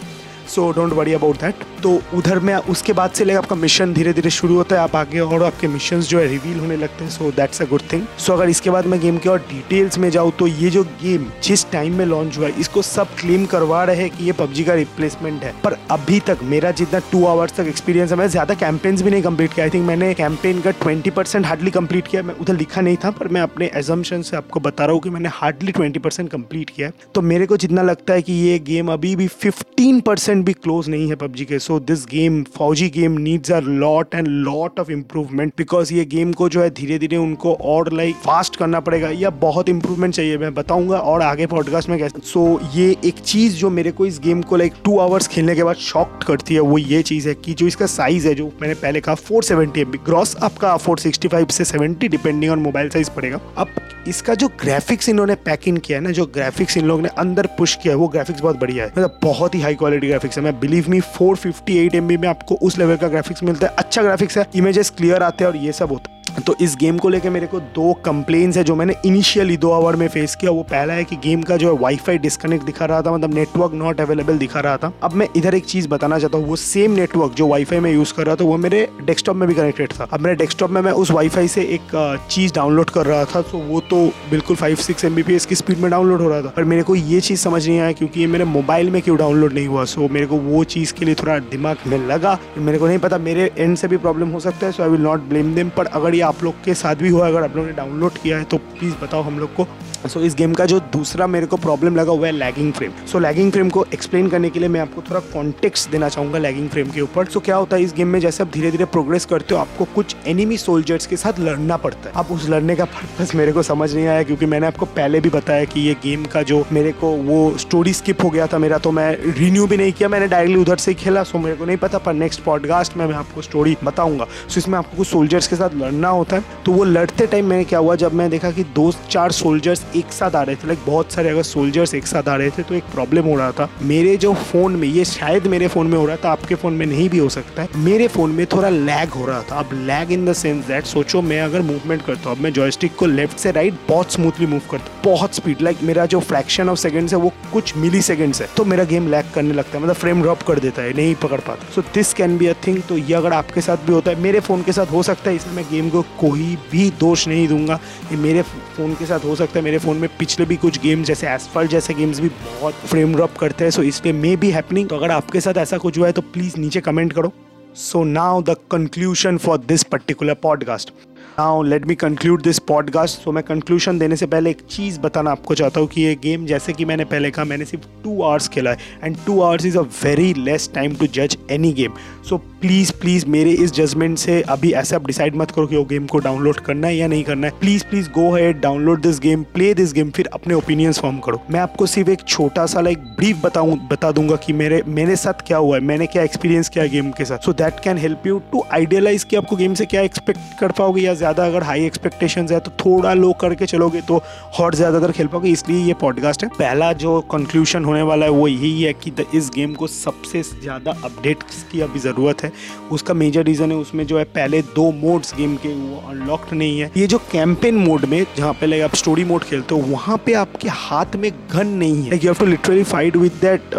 So 0.47 0.71
don't 0.71 0.94
worry 0.94 1.13
about 1.13 1.39
that 1.42 1.63
तो 1.83 1.89
उधर 2.15 2.39
में 2.39 2.53
उसके 2.56 2.94
बाद 2.94 3.12
से 3.12 3.25
लेकर 3.25 3.38
आपका 3.38 3.56
मिशन 3.56 3.94
धीरे 3.94 4.13
धीरे 4.13 4.30
शुरू 4.31 4.56
होता 4.56 4.75
है। 4.75 4.81
आप 4.81 4.95
आगे 4.95 5.19
और 5.19 5.44
आपके 5.44 5.68
मिशन 5.68 6.00
जो 6.01 6.19
है 6.19 6.27
रिवील 6.27 6.59
होने 6.59 6.75
लगते 6.77 7.03
हैं। 7.03 7.12
So 7.12 7.31
that's 7.31 7.62
a 7.62 7.65
good 7.65 7.81
thing 7.92 8.06
so 8.18 8.33
अगर 8.33 8.50
इसके 8.50 8.69
बाद 8.69 8.86
मैं 8.86 9.00
गेम 9.01 9.18
के 9.18 9.30
और 9.30 9.39
डिटेल्स 9.50 9.97
में 9.97 10.09
जाऊँ 10.09 10.31
तो 10.39 10.47
ये 10.47 10.69
जो 10.69 10.83
गेम 11.01 11.30
जिस 11.44 11.69
टाइम 11.71 11.97
में 11.97 12.06
लॉन्च 12.06 12.38
हुआ 12.38 12.47
है, 12.47 12.59
इसको 12.59 12.81
सब 12.83 13.15
क्लेम 13.19 13.45
करवा 13.45 13.83
रहे 13.83 13.95
हैं 13.97 14.09
कि 14.09 14.25
ये 14.25 14.31
पबजी 14.33 14.63
का 14.63 14.74
रिप्लेसमेंट 14.75 15.44
है। 15.44 15.53
पर 15.63 15.77
अभी 15.92 16.19
तक 16.27 16.39
मेरा 16.45 16.71
जितना 16.74 17.00
टू 17.12 17.25
आवर्स 17.25 17.56
तक 17.56 17.68
एक्सपीरियंस 17.68 18.12
है, 18.12 18.18
मैं 18.18 18.27
ज़्यादा 18.27 18.53
कैंपेन्स 18.56 19.01
भी 19.01 19.12
नहीं 19.12 19.21
कंप्लीट 19.24 19.53
किया। 19.53 19.65
आई 19.65 19.69
थिंक 19.69 19.86
मैंने 19.88 20.13
कैंपेन 20.13 20.62
का 20.62 20.71
ट्वेंटी 20.74 21.09
परसेंट 21.12 21.45
हार्डली 21.45 21.71
कंप्लीट 21.71 22.07
किया 22.07 22.24
मैं 22.24 22.36
उधर 22.36 22.56
लिखा 22.56 22.81
नहीं 22.81 22.98
था, 23.03 23.12
पर 23.12 23.27
मैं 23.27 23.41
अपने 23.41 23.69
एजम्पन 23.75 24.21
से 24.21 24.38
आपको 24.38 24.59
बता 24.59 24.86
रहा 24.86 24.94
हूँ 24.94 25.01
कि 25.01 25.09
मैंने 25.09 25.30
हार्डली 25.33 25.71
ट्वेंटी 25.71 26.00
परसेंट 26.00 26.30
कंप्लीट 26.31 26.69
किया 26.69 26.88
है। 26.88 26.94
तो 27.15 27.21
मेरे 27.24 27.45
को 27.45 27.57
जितना 27.57 27.81
लगता 27.83 28.13
है 28.13 28.21
कि 28.21 28.33
ये 28.36 28.57
गेम 28.62 28.91
अभी 28.94 29.15
भी 29.15 29.27
फिफ्टीन 29.30 30.00
परसेंट 30.01 30.34
भी 30.43 30.53
क्लोज 30.53 30.89
नहीं 30.89 31.07
है 31.09 31.15
पबजी 31.15 31.45
के 31.45 31.59
so 31.59 31.79
this 31.79 32.05
game 32.05 32.41
Fauji 32.55 32.87
game 32.89 33.17
needs 33.17 33.51
a 33.51 33.59
lot 33.59 34.15
and 34.15 34.27
lot 34.27 34.79
of 34.79 34.91
improvement 34.91 35.53
because 35.57 35.93
ये 35.93 36.05
गेम 36.05 36.33
को 36.33 36.49
जो 36.49 36.61
है 36.61 36.69
धीरे 36.69 36.99
धीरे 36.99 37.17
उनको 37.17 37.53
और 37.53 37.91
लाइक 37.93 38.15
फास्ट 38.15 38.55
करना 38.55 38.79
पड़ेगा 38.79 39.09
या 39.09 39.29
बहुत 39.29 39.69
इंप्रूवमेंट 39.69 40.13
चाहिए 40.13 40.37
मैं 40.37 40.53
बताऊँगा 40.53 40.97
और 40.97 41.21
आगे 41.21 41.45
पॉडकास्ट 41.45 41.89
में 41.89 41.97
कैसे। 41.99 42.19
सो 42.23 42.59
so, 42.63 42.75
ये 42.75 42.95
एक 43.05 43.19
चीज़ 43.19 43.55
जो 43.55 43.69
मेरे 43.69 43.91
को 43.91 44.05
इस 44.05 44.19
गेम 44.19 44.41
को 44.41 44.55
लाइक 44.55 44.73
टू 44.85 44.97
आवर्स 44.99 45.27
खेलने 45.27 45.55
के 45.55 45.63
बाद 45.63 45.75
शॉक्ट 45.75 46.23
करती 46.23 46.53
है 46.53 46.59
वो 46.59 46.77
ये 46.77 47.01
चीज़ 47.03 47.27
है 47.29 47.33
कि 47.35 47.53
जो 47.53 47.67
इसका 47.67 47.85
साइज़ 47.85 48.27
है 48.27 48.33
जो 48.35 48.51
मैंने 48.61 48.73
पहले 48.73 49.01
कहा 49.01 49.15
फोर 49.15 49.43
सेवेंटी 49.43 49.81
एम 49.81 49.91
ग्रॉस 50.05 50.35
आपका 50.38 50.75
फोर 50.77 50.99
सिक्सटी 50.99 51.27
फाइव 51.27 51.47
से 51.47 51.65
seventy 51.65 52.07
depending 52.07 52.51
on 52.51 52.59
mobile 52.59 52.89
size 52.89 53.09
पड़ेगा। 53.09 53.39
अब 53.57 53.67
इसका 54.07 54.33
जो 54.33 54.47
ग्राफिक्स 54.47 55.09
इन्होंने 55.09 55.35
पैक 55.35 55.67
इन 55.67 55.77
किया 55.77 55.97
है 55.97 56.03
ना 56.03 56.11
जो 56.11 56.25
ग्राफिक्स 56.25 56.77
इन 56.77 56.85
लोगों 56.85 57.01
ने 57.01 57.09
अंदर 57.17 57.45
पुश 57.57 57.75
किया 57.75 57.93
है 57.93 57.97
वो 57.97 58.07
ग्राफिक्स 58.07 58.41
बहुत 58.41 58.59
बढ़िया 58.59 58.85
है। 58.85 58.91
मतलब 58.91 59.19
बहुत 59.23 59.55
ही 59.55 59.61
हाई 59.61 59.75
क्वालिटी 59.75 60.07
ग्राफिक्स 60.07 60.25
है। 60.31 60.42
मैं 60.42 60.60
बिलीव 60.60 60.86
मी 60.89 61.00
फोर 61.00 61.36
फिफ्टी 61.36 61.77
में 62.18 62.27
आपको 62.27 62.56
उस 62.56 62.77
लेवल 62.77 62.95
का 62.95 63.07
ग्राफिक्स 63.07 63.44
मिलता 63.44 63.68
है। 63.68 63.74
अच्छा 63.75 64.01
ग्राफिक्स 64.04 64.38
है 64.38 64.45
इमेजेस 64.56 64.89
क्लियर 64.89 65.24
आते 65.24 65.44
हैं 65.44 65.51
और 65.51 65.57
ये 65.57 65.72
सब 65.72 65.92
होता 65.92 66.12
है। 66.12 66.14
तो 66.41 66.55
इस 66.61 66.75
गेम 66.79 66.97
को 66.97 67.09
लेकर 67.09 67.29
मेरे 67.29 67.47
को 67.47 67.59
दो 67.75 67.91
कंप्लेन्स 68.05 68.57
है 68.57 68.63
जो 68.63 68.75
मैंने 68.75 68.95
इनिशियली 69.05 69.55
दो 69.57 69.71
आवर 69.71 69.95
में 69.95 70.07
फेस 70.07 70.35
किया। 70.35 70.51
वो 70.51 70.63
पहला 70.63 70.93
है 70.93 71.03
कि 71.03 71.15
गेम 71.15 71.41
का 71.41 71.57
जो 71.57 71.73
है 71.73 71.79
वाईफाई 71.81 72.17
डिस्कनेक्ट 72.17 72.65
दिखा 72.65 72.85
रहा 72.85 73.01
था 73.01 73.11
मतलब 73.11 73.33
नेटवर्क 73.33 73.73
नॉट 73.73 74.01
अवेलेबल 74.01 74.37
दिखा 74.37 74.59
रहा 74.59 74.77
था। 74.77 74.91
अब 75.03 75.13
मैं 75.13 75.27
इधर 75.35 75.55
एक 75.55 75.65
चीज़ 75.65 75.87
बताना 75.89 76.19
चाहता 76.19 76.37
हूँ, 76.37 76.47
वो 76.47 76.55
सेम 76.55 76.91
नेटवर्क 76.91 77.33
जो 77.33 77.47
वाईफाई 77.47 77.79
में 77.79 77.91
यूज़ 77.91 78.13
कर 78.13 78.25
रहा 78.25 78.35
था, 78.35 78.43
वो 78.43 78.57
मेरे 78.57 78.87
डेस्कटॉप 79.05 79.35
में 79.35 79.47
भी 79.47 79.55
कनेक्टेड 79.55 79.91
था। 79.91 80.07
अब 80.13 80.19
मेरे 80.19 80.35
डेस्कटॉप 80.35 80.71
में 80.71 80.81
मैं 80.81 80.91
उस 80.93 81.11
वाईफाई 81.11 81.47
से 81.47 81.61
एक 81.75 82.27
चीज़ 82.29 82.53
डाउनलोड 82.53 82.89
कर 82.89 83.05
रहा 83.05 83.23
था 83.25 83.41
तो 83.41 83.57
वो 83.59 83.79
तो 83.89 84.05
बिल्कुल 84.31 84.55
फाइव 84.55 84.75
सिक्स 84.77 85.05
एम 85.05 85.21
की 85.21 85.55
स्पीड 85.55 85.79
में 85.79 85.89
डाउनलोड 85.91 86.21
हो 86.21 86.29
रहा 86.29 86.41
था। 86.41 86.53
पर 86.55 86.63
मेरे 86.63 86.83
को 86.83 86.95
ये 86.95 87.21
चीज़ 87.21 87.39
समझ 87.39 87.67
नहीं 87.67 87.79
आया 87.79 87.91
क्योंकि 87.91 88.19
ये 88.19 88.27
मेरे 88.27 88.45
मोबाइल 88.45 88.89
में 88.89 89.01
क्यों 89.01 89.17
डाउनलोड 89.17 89.53
नहीं 89.53 89.67
हुआ। 89.67 89.83
सो 89.85 90.07
मेरे 90.11 90.25
को 90.25 90.38
वो 90.38 90.63
चीज़ 90.65 90.93
के 90.93 91.05
लिए 91.05 91.15
थोड़ा 91.15 91.38
दिमाग 91.51 91.88
में 91.88 91.97
लगा। 92.07 92.38
मेरे 92.57 92.77
को 92.77 92.88
नहीं 92.88 92.99
पता, 92.99 93.17
मेरे 93.19 93.51
एंड 93.57 93.75
से 93.77 93.88
भी 93.88 93.97
प्रॉब्लम 93.97 94.29
हो 94.29 94.39
सकता 94.39 94.65
है 94.65 94.71
so 94.71 94.83
I 94.83 94.89
will 94.89 95.01
not 95.01 95.23
blame 95.29 95.53
them 95.55 95.69
पर 95.69 95.85
अगर 95.85 96.15
ये 96.15 96.21
आप 96.25 96.44
लोग 96.44 96.63
के 96.63 96.74
साथ 96.74 96.95
भी 96.95 97.10
हुआ 97.10 97.27
अगर 97.27 97.44
आप 97.44 97.56
लोगों 97.56 97.68
ने 97.68 97.74
डाउनलोड 97.74 98.18
किया 98.18 98.38
है 98.38 98.44
तो 98.44 98.57
प्लीज़ 98.57 98.94
बताओ 99.04 99.22
हम 99.22 99.39
लोग 99.39 99.54
को। 99.56 99.68
सो 100.06 100.19
so, 100.19 100.25
इस 100.25 100.36
गेम 100.36 100.54
का 100.54 100.66
जो 100.66 100.80
दूसरा 100.94 101.27
मेरे 101.27 101.45
को 101.45 101.57
प्रॉब्लम 101.57 101.95
लगा 101.95 102.12
हुआ 102.12 102.25
है 102.27 102.31
lagging 102.31 102.72
frame 102.74 102.92
so 103.12 103.19
lagging 103.19 103.51
frame 103.51 103.69
को 103.69 103.86
एक्सप्लेन 103.94 104.27
करने 104.30 104.50
के 104.50 104.60
लिए 104.60 104.69
मैं 104.69 104.80
आपको 104.80 105.01
थोड़ा 105.01 105.19
कॉन्टेक्स्ट 105.33 105.89
देना 105.92 106.10
चाहूँगा 106.10 106.39
लैगिंग 106.39 106.69
फ्रेम 106.69 106.89
के 106.89 107.01
ऊपर। 107.01 107.25
सो 107.25 107.39
so, 107.39 107.45
क्या 107.45 107.56
होता 107.56 107.75
है 107.75 107.83
इस 107.83 107.94
गेम 107.94 108.07
में? 108.07 108.19
जैसे 108.19 108.44
आप 108.44 108.51
धीरे 108.54 108.72
धीरे 108.72 108.86
प्रोग्रेस 108.86 109.25
करते 109.25 109.56
हो 109.56 109.60
आपको 109.62 109.86
कुछ 109.95 110.16
एनिमी 110.27 110.57
सोल्जर्स 110.57 111.07
के 111.07 111.18
साथ 111.18 111.39
लड़ना 111.39 111.77
पड़ता 111.77 112.10
है। 112.10 112.13
अब 112.16 112.31
उस 112.31 112.48
लड़ने 112.50 112.75
का 112.75 112.86
पर्पज 112.86 113.36
मेरे 113.36 113.51
को 113.51 113.63
समझ 113.63 113.94
नहीं 113.95 114.06
आया 114.07 114.24
क्योंकि 114.24 114.45
मैंने 114.45 114.68
आपको 114.68 114.86
पहले 114.86 115.19
भी 115.19 115.30
बताया 115.30 115.63
कि 115.66 115.81
ये 115.81 115.94
गेम 116.04 116.25
का 116.25 116.42
जो 116.42 116.63
मेरे 116.72 116.92
को 116.92 117.12
वो 117.24 117.57
स्टोरी 117.57 117.94
स्किप 117.94 118.24
हो 118.24 118.30
गया 118.30 118.48
था 118.48 118.57
मेरा 118.57 118.77
तो 118.77 118.92
मैं 118.92 119.12
रिन्यू 119.38 119.68
भी 119.68 119.77
नहीं 119.77 119.94
किया। 119.94 120.10
मैंने 120.10 120.27
डायरेक्टली 120.27 120.62
उधर 120.62 120.77
से 120.77 120.94
खेला 120.94 121.24
सो 121.24 121.39
मेरे 121.39 121.56
को 121.56 121.66
नहीं 121.66 121.77
पता 121.77 121.98
पर 121.98 122.13
नेक्स्ट 122.13 122.44
पॉडकास्ट 122.44 122.98
में 122.98 123.06
मैं 123.06 123.16
आपको 123.16 123.42
स्टोरी 123.42 123.75
बताऊँगा। 123.83 124.27
सो 124.48 124.57
इसमें 124.57 124.77
आपको 124.80 124.98
कुछ 124.98 125.07
सोल्जर्स 125.07 125.48
के 125.48 125.56
साथ 125.56 125.75
लड़ना 125.75 126.10
होता 126.15 126.35
है 126.35 126.63
तो 126.65 126.71
वो 126.71 126.83
लड़ते 126.83 127.27
टाइम 127.27 127.45
मैंने 127.45 127.63
क्या 127.63 127.79
हुआ, 127.79 127.95
जब 127.95 128.13
मैं 128.13 128.29
देखा 128.29 128.51
कि 128.51 128.63
दो, 128.65 128.91
चार 129.09 129.31
सोल्जर्स 129.33 129.85
एक 129.95 130.12
साथ 130.13 130.35
आ 130.35 130.41
रहे 130.44 130.56
थे 130.56 130.67
लाइक 130.67 130.79
बहुत 130.85 131.12
सारे 131.12 131.29
अगर 131.29 131.44
सोल्जर्स 131.44 131.94
एक 131.94 132.07
साथ 132.07 132.29
आ 132.29 132.35
रहे 132.35 132.50
थे 132.50 132.63
तो 132.63 132.75
एक 132.75 132.83
प्रॉब्लम 132.94 133.25
हो 133.25 133.35
रहा 133.35 133.51
था। 133.51 133.69
मेरे 133.83 134.15
जो 134.17 134.33
फ़ोन 134.33 134.75
में, 134.75 134.88
ये 134.88 135.06
शायद 135.06 135.47
मेरे 135.47 135.67
फ़ोन 135.67 135.88
में 135.88 135.97
हो 135.97 136.06
रहा 136.06 136.15
था, 136.15 136.31
आपके 136.31 136.56
फ़ोन 136.56 136.73
में 136.73 136.85
नहीं 136.85 137.09
भी 137.09 137.17
हो 137.17 137.29
सकता 137.29 137.62
है, 137.62 137.69
मेरे 137.77 138.07
फ़ोन 138.07 138.31
में 138.31 138.45
थोड़ा 138.47 138.69
लैग 138.69 139.09
हो 139.12 139.25
रहा 139.25 139.41
था। 139.41 139.59
अब 139.59 139.69
lag 139.85 140.12
in 140.12 140.25
the 140.25 140.33
sense 140.35 140.65
that 140.67 140.85
सोचो, 140.85 141.21
मैं 141.21 141.41
अगर 141.41 141.62
मूवमेंट 141.63 142.06
करता 142.06 142.29
हूँ, 142.29 142.38
अब 142.38 142.44
मैं 142.44 142.53
जॉयस्टिक 142.53 142.95
को 142.95 143.06
लेफ़्ट 143.07 143.38
से 143.38 143.51
राइट 143.51 143.79
बहुत 143.89 144.12
स्मूथली 144.13 144.45
मूव 144.45 144.62
करता 144.71 144.85
हूँ, 144.85 145.01
बहुत 145.06 145.35
स्पीड 145.35 145.62
लाइक 145.62 145.83
मेरा 145.83 146.06
जो 146.06 146.19
फ्रैक्शन 146.21 146.69
ऑफ़ 146.69 146.79
सेकंड्स 146.79 147.13
है, 147.13 147.19
वो 147.19 147.31
कुछ 147.53 147.75
मिली 147.77 148.01
सेकंड्स 148.01 148.41
है 148.41 148.47
तो 148.57 148.65
मेरा 148.65 148.83
गेम 148.85 149.07
लैग 149.09 149.31
करने 149.33 149.53
लगता 149.53 149.77
है 149.77 149.83
मतलब 149.83 149.95
फ्रेम 149.95 150.21
ड्रॉप 150.21 150.41
कर 150.44 150.59
देता 150.59 150.81
है, 150.81 150.94
नहीं 150.94 151.15
पकड़ 151.15 151.39
पाता। 151.41 151.71
So 151.75 151.81
this 151.94 152.13
can 152.13 152.38
be 152.38 152.47
a 152.47 152.53
thing 152.67 152.81
तो 152.89 152.97
ये 152.97 153.13
अगर 153.13 153.33
आपके 153.33 153.62
साथ 153.62 153.85
भी 153.88 153.94
होता 153.94 154.12
है, 154.12 154.19
मेरे 154.21 154.39
फ़ोन 154.39 154.62
के 154.63 154.71
साथ 154.71 154.91
हो 154.91 155.03
सकता 155.03 155.29
है, 155.29 155.35
इसलिए 155.35 155.56
मैं 155.56 155.65
गेम 155.71 155.89
को 155.89 156.01
कोई 156.19 156.57
भी 156.71 156.89
दोष 156.99 157.27
नहीं 157.27 157.47
दूँगा। 157.47 157.79
ये 158.11 158.17
मेरे 158.17 158.41
फ़ोन 158.41 158.93
के 158.93 159.05
साथ 159.05 159.25
हो 159.25 159.35
सकता 159.35 159.59
है, 159.59 159.63
मेरे 159.65 159.77
फ़ोन 159.77 159.97
में 159.97 160.09
पिछले 160.17 160.45
भी 160.45 160.55
कुछ 160.55 160.79
गेम्स 160.81 161.07
जैसे 161.07 161.27
एसफल्ट 161.27 161.71
जैसे 161.71 161.93
गेम्स 161.93 162.19
भी 162.19 162.29
बहुत 162.29 162.73
फ्रेम 162.85 163.15
ड्रॉप 163.15 163.37
करते 163.37 163.63
हैं 163.63 163.71
सो 163.71 163.83
इसलिए 163.83 164.13
मे 164.13 164.35
बी 164.35 164.49
हैपनिंग 164.51 164.89
तो 164.89 164.95
अगर 164.95 165.11
आपके 165.11 165.41
साथ 165.41 165.57
ऐसा 165.57 165.77
कुछ 165.77 165.97
हुआ 165.97 166.07
है 166.07 166.13
तो 166.13 166.21
प्लीज़ 166.21 166.59
नीचे 166.59 166.81
कमेंट 166.81 167.13
करो। 167.13 167.31
So 167.75 168.03
now 168.03 168.41
the 168.41 168.55
conclusion 168.71 169.37
for 169.37 169.57
this 169.57 169.83
particular 169.83 170.33
podcast 170.33 170.93
now 171.39 171.63
let 171.63 171.85
me 171.87 171.95
conclude 171.95 172.41
this 172.41 172.59
podcast 172.59 173.23
तो 173.23 173.31
मैं 173.31 173.43
कंक्लूशन 173.43 173.97
देने 173.99 174.15
से 174.15 174.25
पहले 174.25 174.49
एक 174.49 174.61
चीज़ 174.69 174.99
बताना 174.99 175.31
आपको 175.31 175.55
चाहता 175.55 175.79
हूँ 175.79 175.87
कि 175.87 176.01
ये 176.01 176.13
गेम 176.23 176.45
जैसे 176.45 176.73
कि 176.73 176.85
मैंने 176.85 177.05
पहले 177.05 177.31
कहा, 177.31 177.45
मैंने 177.45 177.65
सिर्फ़ 177.65 177.85
टू 178.03 178.21
आवर्स 178.21 178.47
खेला 178.47 178.71
है। 178.71 178.77
And 179.03 179.17
two 179.25 179.39
hours 179.41 179.65
is 179.65 179.77
a 179.77 179.81
very 179.81 180.33
less 180.33 180.69
time 180.75 180.95
to 180.95 181.07
जज 181.07 181.37
any 181.51 181.71
game 181.73 181.93
so 182.29 182.37
please 182.61 182.91
please 182.91 183.25
मेरे 183.27 183.51
इस 183.53 183.73
जजमेंट 183.73 184.17
से 184.17 184.41
अभी 184.41 184.71
ऐसे 184.73 184.95
आप 184.95 185.07
डिसाइड 185.07 185.35
मत 185.35 185.51
करो 185.51 185.65
कि 185.67 185.75
वो 185.77 185.83
गेम 185.85 186.05
को 186.07 186.19
डाउनलोड 186.19 186.59
करना 186.59 186.87
है 186.87 186.95
या 186.97 187.07
नहीं 187.07 187.23
करना 187.23 187.47
है। 187.47 187.53
Please 187.59 187.83
please 187.85 188.09
go 188.09 188.29
ahead 188.35 188.61
download 188.61 189.01
this 189.01 189.19
game 189.19 189.43
play 189.53 189.73
this 189.73 189.93
game 189.93 190.11
फिर 190.11 190.29
अपने 190.33 190.53
ओपिनियंस 190.53 190.99
फॉर्म 190.99 191.19
करो। 191.19 191.41
मैं 191.51 191.59
आपको 191.59 191.85
सिर्फ़ 191.85 192.09
एक 192.09 192.23
छोटा 192.27 192.65
सा 192.65 192.81
लाइक 192.81 193.03
ब्रीफ 193.17 193.43
बताऊँ, 193.45 193.77
बता 193.91 194.11
दूँगा 194.11 194.35
कि 194.45 194.53
मेरे 194.53 194.81
मेरे 194.88 195.15
साथ 195.15 195.45
क्या 195.47 195.57
हुआ 195.57 195.75
है, 195.75 195.83
मैंने 195.83 196.07
क्या 196.07 196.23
एक्सपीरियंस 196.23 196.69
किया 196.69 196.85
गेम 196.88 197.11
के 197.11 197.25
साथ। 197.25 197.45
So 197.45 197.53
that 197.53 197.79
can 197.83 197.97
help 197.97 198.27
you 198.27 198.39
to 198.51 198.63
idealise 198.73 199.23
कि 199.23 199.35
आपको 199.35 199.55
गेम 199.55 199.73
से 199.73 199.85
क्या 199.85 200.01
एक्सपेक्ट 200.01 200.59
कर 200.59 200.71
पाओगे 200.71 201.01
या 201.01 201.13
ज़्यादा 201.25 201.45
अगर 201.45 201.63
हाई 201.63 201.86
एक्सपेक्टेशन 201.86 202.48
है 202.51 202.60
तो 202.60 202.72
थोड़ा 202.80 203.13
लो 203.16 203.31
करके 203.42 203.66
चलोगे 203.68 204.01
तो 204.04 204.22
हॉट 204.60 204.75
ज़्यादातर 204.75 205.12
खेल 205.12 205.27
पाओगे। 205.27 205.50
इसलिए 205.50 205.86
ये 205.86 205.94
पॉडकास्ट 206.01 206.44
है। 206.44 206.50
पहला 206.51 206.92
जो 206.95 207.19
कंक्लूशन 207.31 207.86
होने 207.86 208.01
वाला 208.04 208.25
है, 208.25 208.31
वो 208.31 208.48
यही 208.48 208.81
है 208.81 208.92
कि 208.95 209.12
इस 209.36 209.50
गेम 209.56 209.74
को 209.74 209.88
सबसे 209.88 210.42
ज़्यादा 210.44 210.92
अपडेट 211.04 211.44
की 211.72 211.81
अभी 211.81 212.00
ज़रूरत 212.00 212.44
है। 212.44 212.51
उसका 212.92 213.13
मेजर 213.16 213.44
रीज़न 213.44 213.72
है, 213.72 213.77
उसमें 213.77 214.06
जो 214.07 214.18
है, 214.18 214.24
पहले 214.25 214.62
दो 214.75 214.92
मोड्स 214.94 215.33
गेम 215.36 215.56
के 215.56 215.69
वो 215.69 216.04
अनलॉक्ड 216.10 216.54
नहीं 216.54 216.80
है। 216.80 216.92
ये 216.98 217.07
जो 217.07 217.18
कैंपेन 217.31 217.75
मोड 217.77 218.06
में, 218.06 218.25
जहाँ 218.38 218.54
पहले 218.54 218.81
आप 218.81 218.95
स्टोरी 218.95 219.24
मोड 219.24 219.44
खेलते 219.44 219.75
हो, 219.75 219.81
वहाँ 219.88 220.18
पे 220.25 220.33
आपके 220.36 220.69
हाथ 220.72 221.16
में 221.16 221.31
गन 221.54 221.68
नहीं 221.77 222.04
है। 222.04 222.13
You 222.13 222.22
have 222.24 222.36
to 222.36 222.45
literally 222.45 222.83
fight 222.86 223.16
with 223.18 223.39
that 223.42 223.74